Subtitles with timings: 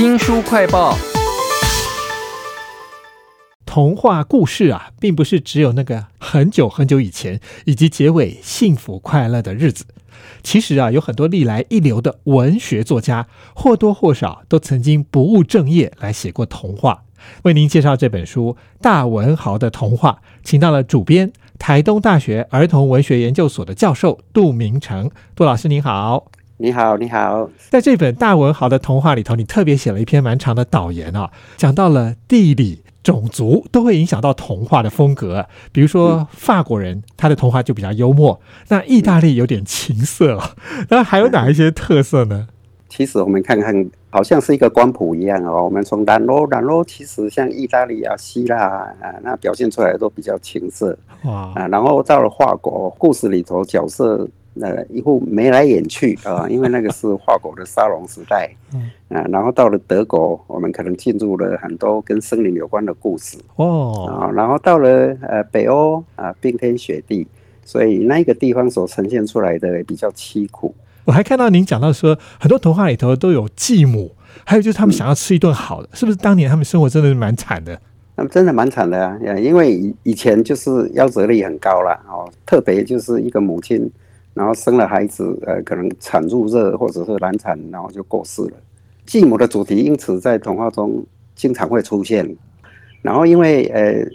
[0.00, 0.96] 新书快报。
[3.66, 9.84] 童话故事啊，并不是只有那个很久很久以前以及结尾幸福快乐的日子。
[10.42, 17.02] 其实啊，有很多历来一流的文学作家，或多或少都曾经不务正业来写过童话。
[17.42, 25.10] 为您介绍这本书《大文豪的童话》，请到了主编台东大学儿童文学研究所的教授杜明成。
[25.34, 26.28] 杜老师您好。
[26.62, 27.48] 你好，你好。
[27.70, 35.46] 在这本大文豪的童话里头，你特别写了一篇蛮长的导言啊，讲到了地理、种族都会影响到童话的风格。
[35.72, 40.38] 比如说法国人，他的童话就比较幽默；那意大利有点情色，
[40.90, 42.48] 那还有哪一些特色呢？
[42.90, 43.74] 其实我们看看，
[44.10, 45.64] 好像是一个光谱一样哦。
[45.64, 48.58] 我们从南欧，南欧其实像意大利啊、希腊
[49.00, 51.66] 啊，那表现出来都比较情色哇啊。
[51.68, 54.28] 然后到了法国，故事里头角色。
[54.60, 67.26] 呃，一副眉来眼去啊， 因为那个是法国的沙龙时代，嗯，啊，然后到了德国，我们可能进入了很多跟森林有关的故事哦，啊，然后到了呃北欧啊，冰天雪地，
[67.64, 70.74] 所以那个地方所呈现出来的比较凄苦。
[71.04, 74.12] 我还看到您讲到说，很多童话里头都有继母，
[74.44, 76.16] 还有就是他们想要吃一顿好的，是不是？
[76.18, 77.80] 当年他们生活真的是蛮惨的，
[78.16, 83.88] 他们真的蛮惨的啊，因为以以前就是夭折率很高了哦，特别就是一个母亲。
[84.34, 88.52] 然后生了孩子，呃，可能产褥热或者是难产，然后就过世了。
[89.04, 92.36] 继母的主题因此在童话中经常会出现。
[93.02, 94.06] 然后因为呃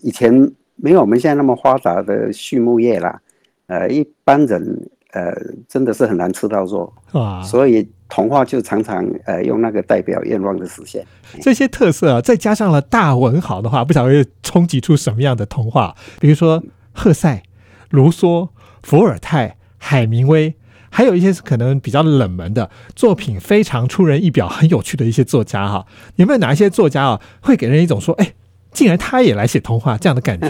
[0.00, 0.32] 以前
[0.76, 3.20] 没有我们现在那么发达的畜牧业啦，
[3.66, 5.34] 呃一般人呃
[5.68, 11.04] 真的是很难吃到肉啊，所以童话就常常呃用那个代表愿望的实现。
[11.42, 15.94] 这些特色啊，再加上了大文豪的话，不晓得会冲击出什么样的童话？
[16.20, 17.42] 比如说赫塞、
[17.90, 18.48] 卢梭、
[18.88, 19.56] 伏尔泰。
[19.80, 20.52] 海明威，
[20.90, 25.86] 还有一些是可能比较冷门的作品，非常出人意表、很有趣的一些作家哈。
[26.16, 28.34] 有没有哪一些作家啊，会给人一种说，哎，
[28.72, 30.48] 竟然他也来写童话这样的感觉？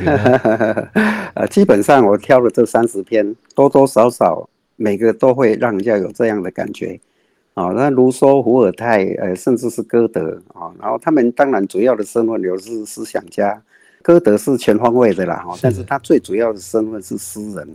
[1.37, 6.99] 呃，基本上我挑了这三十篇，多多少少每个都会让人家有这样的感觉
[7.53, 7.67] 啊。
[7.77, 13.63] 那卢梭、伏尔泰，呃，甚至是歌德啊，然后他们当然主要的身份流是思想家，
[14.01, 17.69] 歌德是全方位的啦哈，但是他最主要的身份是诗人。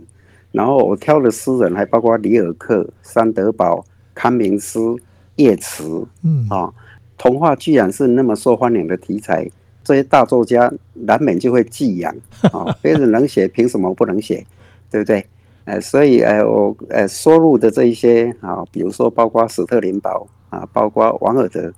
[0.54, 3.84] 然后我挑的诗人还包括里尔克、山德堡、
[4.14, 4.94] 康明斯、
[5.34, 6.72] 叶慈，嗯啊，
[7.18, 9.50] 童话居然是那么受欢迎的题材，
[9.82, 12.14] 这些大作家难免就会寄养
[12.52, 14.46] 啊， 别人能写，凭什么不能写？
[14.92, 15.26] 对不对？
[15.64, 21.72] 呃，所以呃，我呃收录的这一些啊，比如说包括史特林堡啊，包括王尔德，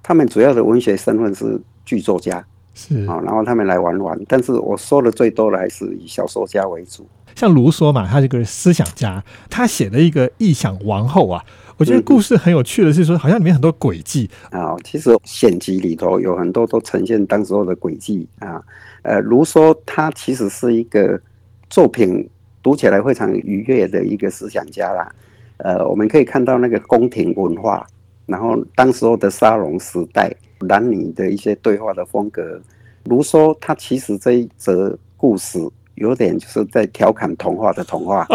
[0.00, 7.04] 他们主要的文学身份是剧作家，是啊，然后他们来玩玩，但是我说的最多的还是以小说家为主。
[7.34, 11.44] 像卢梭嘛，他这个思想家，他写的一个《异想王后》啊，
[11.76, 14.76] 我觉得故事很有趣的是说，好像里面很多诡计啊。
[14.84, 18.62] 其实选集里头有很多都呈现当时候的诡计啊。
[19.02, 21.20] 呃，卢梭他其实是一个
[21.68, 22.28] 作品
[22.62, 25.12] 读起来非常愉悦的一个思想家啦。
[25.56, 27.86] 呃，我们可以看到那个宫廷文化，
[28.26, 32.60] 然后当时候的沙龙时代，男女的一些对话的风格。
[33.04, 35.58] 卢梭他其实这一则故事。
[35.96, 38.26] 有点就是在调侃童话的童话，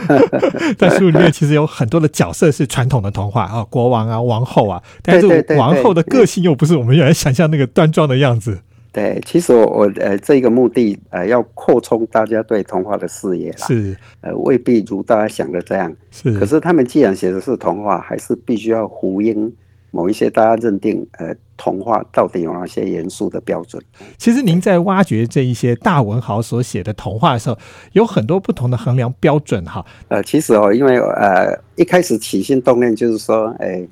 [0.78, 8.60] 在书里面其实有很多的角色是传统的童话啊，国王啊，王后啊，但是王后的个性又不是我们原来想象那个端庄的样子。
[8.92, 16.38] 对，其实我我呃这个目的呃要扩充大家对童话的视野啦，是呃未必如大家想的这样，是。
[16.38, 19.52] 可是他们既然写的是童话，还是必须要呼应。
[19.96, 23.82] 某一些大家认定，呃，童话到底有哪些严肃的标准？
[24.18, 27.56] 其实您在挖掘这一些大文豪所写的童话的时候，
[27.92, 29.82] 有很多不同的衡量标准哈。
[30.08, 33.82] 呃，其实哦，因为呃一开始起心动念就是说，哎，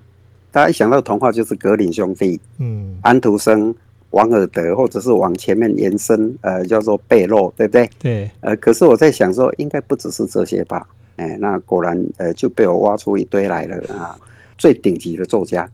[0.53, 3.75] 大家一想到童话就是格林兄弟，嗯，安徒生、
[4.11, 7.89] 王尔德，或者是往前面延伸，呃，叫做贝洛，对不对？
[7.99, 8.31] 对。
[8.43, 10.87] 呃，可是我在想说，应该不只是这些吧？
[11.17, 14.15] 哎，那果然，呃，就被我挖出一堆来了啊，
[14.59, 15.67] 最顶级的作家。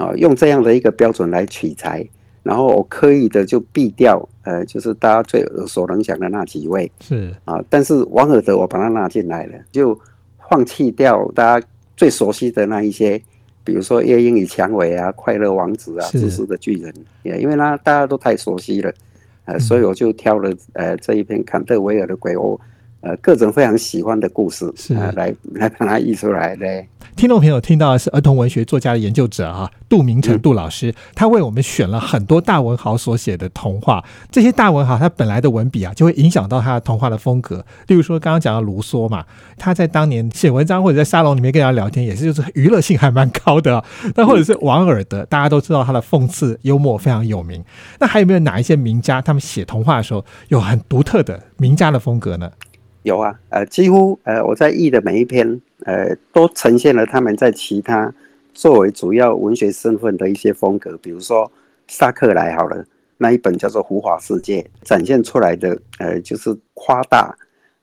[0.00, 2.02] 啊，用这样的一个标准来取材，
[2.42, 7.30] 然后我刻意的就避掉，呃，就是大家最耳熟能详的那几位，是。
[7.44, 9.98] 啊，但是王尔德我把他拉进来了，就
[10.48, 11.66] 放弃掉大家
[11.98, 13.20] 最熟悉的那一些，
[13.62, 16.90] 比如说《夜莺与蔷薇》啊，《快乐王子》啊，《自私的巨人》，
[17.22, 18.90] 也因为他大家都太熟悉了，
[19.44, 22.58] 呃，所以我就挑了呃这一篇坎特维尔的《鬼屋》
[23.00, 26.66] 呃各种非常喜欢的故事，是啊，来来把它译出来，的。
[27.16, 34.02] 听众朋友听到的是儿童文学作家的研究者啊，杜明成杜老师，他为我们选了很多大文豪所写的童话。
[34.30, 37.64] 这些大文豪他本来的文笔啊，就会影响到他的童话的风格。
[37.88, 39.24] 例如说，刚刚讲到卢梭嘛，
[39.58, 43.82] 他在当年写文章或者在沙龙里面跟人家聊天，也是就是娱乐性还蛮高的。
[44.14, 47.62] 那或者是王尔德，大家都知道他的讽刺幽默非常有名。
[47.98, 52.50] 那还有没有哪一些名家，他们写童话的时候有很独特的名家的风格呢？
[53.02, 58.12] 有啊，呃，几乎呃，我在译的每一篇，呃，都呈现了他们在其他
[58.52, 60.98] 作为主要文学身份的一些风格。
[60.98, 61.50] 比如说
[61.88, 62.84] 萨克莱好了，
[63.16, 67.34] 那一本叫做《胡华世界》，展现出来的呃就是夸大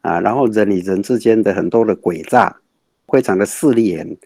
[0.02, 2.56] 啊，然后人与人之间的很多的诡诈，
[3.08, 4.18] 非常的势利眼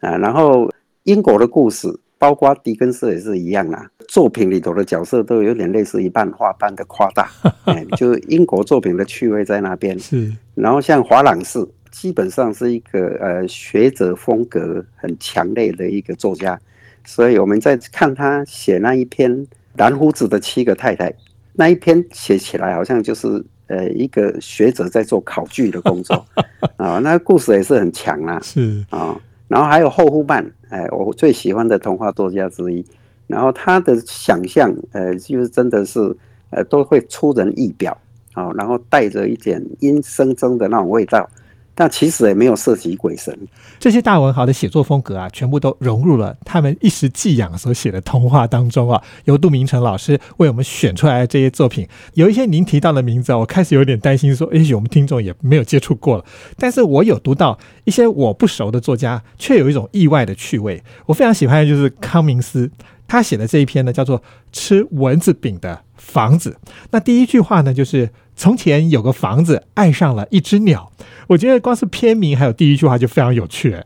[0.00, 0.70] 啊，然后
[1.02, 1.88] 英国的故事。
[2.20, 7.30] 包括狄更斯也是一样啊，作品里头的角色都有点类似于半画般的夸大，
[7.64, 9.98] 哎，就英国作品的趣味在那边。
[9.98, 16.60] 是，然后像华朗士，基本上是一个呃学者风格很强烈的一个作家，
[17.06, 19.34] 所以我们在看他写那一篇
[19.78, 21.10] 《蓝胡子的七个太太》，
[21.54, 26.22] 那一篇写起来好像就是呃一个学者在做考据的工作
[26.76, 29.18] 啊，那故事也是很强啊，是啊。
[29.48, 32.84] 然后还有后夫曼，哎，我最喜欢的童话作家之一。
[33.26, 36.16] 然后他的想象，呃，就是真的是，
[36.50, 37.96] 呃，都会出人意表，
[38.32, 41.30] 啊，然后带着一点阴森森的那种味道。
[41.80, 43.34] 但其实也没有涉及鬼神。
[43.78, 49.02] 这些大文豪的写作风格啊，全部都融入了他们一时寄养所写的童话当中啊。
[49.24, 56.24] 由杜明成老师为我们选出来的这些作品，有一些您提到的名字啊，我开始有点担心，说也许我们听众也没有接触过了。
[56.58, 60.82] 但是我有读到一些我不熟的作家，却有一种意外的趣味。
[61.06, 62.70] 我非常喜欢的就是康明斯，
[63.08, 64.18] 他写的这一篇呢，叫做
[64.52, 66.58] 《吃蚊子饼的房子》。
[66.90, 70.90] 那第一句话呢，就是从前有个房子，爱上了一只鸟。
[71.28, 73.76] 我觉得光是片名还有第一句话就非常有趣。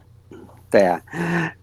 [0.71, 1.03] 对啊，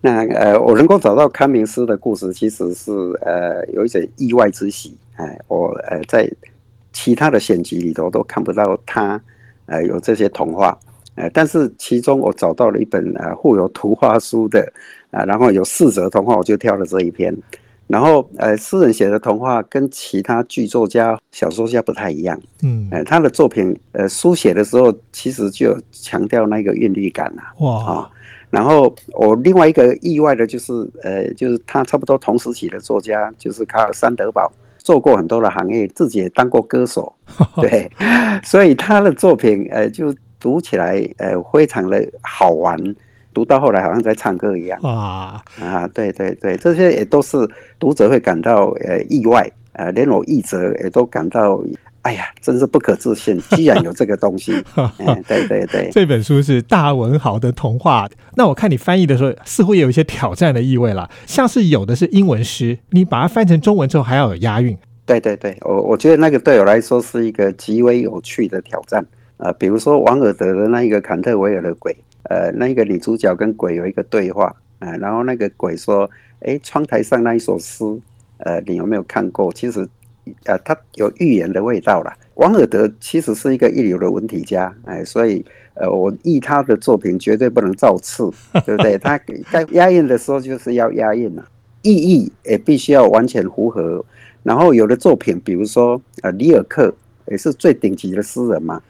[0.01, 2.91] 那呃，我能够找到康明斯的故事，其实是
[3.21, 4.93] 呃有一点意外之喜。
[5.15, 6.29] 哎，我呃在
[6.91, 9.21] 其他的选集里头都看不到他
[9.67, 10.77] 呃有这些童话。
[11.15, 14.69] 呃，但是其中我找到了一本呃附有图画书的
[15.11, 17.33] 啊，然后有四则童话，我就挑了这一篇。
[17.91, 22.39] 然后，呃，诗人写的童话跟其他剧作家、小说家不太一样。
[22.63, 27.41] 嗯，呃，他的作品，呃，书写的时候其实就强调那个韵律感呐。
[27.59, 28.09] 哇啊！
[28.49, 30.71] 然后我另外一个意外的就是，
[31.03, 37.13] 呃，就是他差不多同时期的作家，就是卡尔山德堡，做过很多的行业，自己也当过歌手。
[37.61, 37.91] 对，
[38.43, 42.77] 所以他的作品，呃，就读起来，呃，非常的好玩。
[43.33, 45.87] 读到后来好像在唱歌一样哇啊！
[45.93, 47.37] 对对对，这些也都是
[47.79, 51.63] 读者会感到呃意外呃，连我译者也都感到
[52.01, 54.51] 哎呀，真是不可置信，居然有这个东西。
[55.27, 58.09] 对对对，这本书是大文豪的童话。
[58.35, 64.77] 那我看你翻译的时候，似乎也有一些挑战的意味了，像是有的是英文诗，你把它翻成中文之后还要有押韵。
[65.05, 69.05] 对对对，我我觉得那个对我来说是一个极为有趣的挑战
[69.37, 71.95] 啊，比如说王尔德的那一个坎特维尔的鬼。
[72.31, 77.83] 呃，那个女主角跟鬼有一个对话，啊，然后那个鬼说：“哎，窗台上那一首诗，
[78.37, 79.51] 呃，你有没有看过？
[79.51, 79.85] 其实，
[80.45, 82.13] 呃，它有预言的味道了。
[82.35, 88.31] 王尔德其实是一个一流的文体家，哎，所以，呃，我译他的作品绝对不能造次，
[88.65, 88.97] 对不对？
[88.97, 89.19] 他
[89.51, 91.45] 该押韵的时候就是要押韵了，
[91.81, 94.05] 意义也必须要完全符合。
[94.43, 96.95] 然后有的作品，比如说，呃，里尔克
[97.27, 98.81] 也是最顶级的诗人嘛，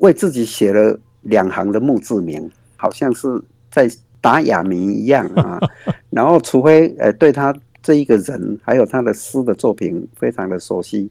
[0.00, 3.28] 为自己写了两行的墓志铭。”好像是
[3.70, 3.86] 在
[4.22, 5.60] 打哑谜一样啊，
[6.08, 11.10] 然后除非呃对他这一个人还有他的诗的作品非常的熟悉，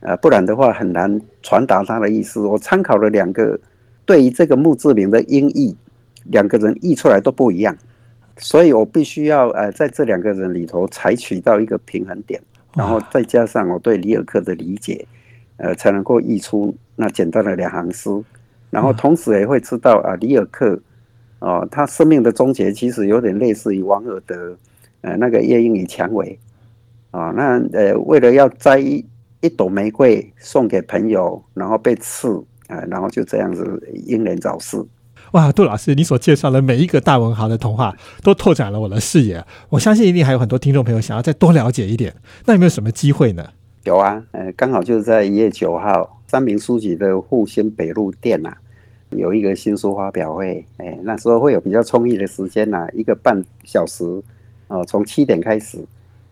[0.00, 2.38] 呃不然的话很难传达他的意思。
[2.40, 3.58] 我参考了两个
[4.04, 5.76] 对于这个墓志铭的音译，
[6.24, 7.76] 两个人译出来都不一样，
[8.36, 12.40] 所以我必须要呃在这两个人里头采取到一个平衡点，
[12.76, 15.04] 然后再加上我对里尔克的理解，
[15.58, 18.10] 呃才能够译出那简单的两行诗，
[18.70, 20.80] 然后同时也会知道啊里尔克。
[21.40, 24.56] 哦，他生命的终结其实有点类似于王尔德，
[25.02, 26.38] 呃，那个夜莺与蔷薇，
[27.12, 29.04] 啊，那呃，为了要摘一
[29.40, 34.84] 一朵玫瑰送给朋友，然后被刺，啊，然后就这样子英年早逝。
[35.32, 39.44] 哇，杜老师，你所介绍的每一个大文豪的童话，都拓展了我的视野。
[39.68, 42.12] 我相信一定还有很多听众朋友想要再多了解一点。
[42.46, 43.46] 那有没有什么机会呢？
[43.84, 48.56] 有啊，呃，刚好就是在一月九号，三明书局的复兴北路店呐。
[49.10, 54.04] 有一个新书发表会，哎，那时候会有比较充裕的时间呐，一个半小时，
[54.68, 55.78] 哦，从七点开始，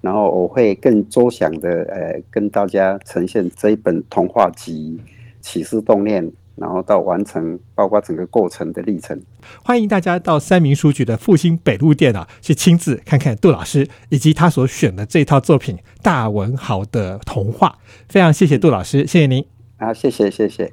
[0.01, 5.01] 然后我会更周详的，呃，跟大家呈现这一本童话集
[5.41, 9.21] 《启示动念》然后到完成，包括整个过程的历程。
[9.63, 17.69] 欢迎大家到三明书局的复兴北路店啊，去亲自看看杜老师以及他所选的这套作品《大文豪的童话》。
[18.09, 19.45] 非常谢谢杜老师，谢谢您
[19.79, 20.73] 啊，谢谢谢谢。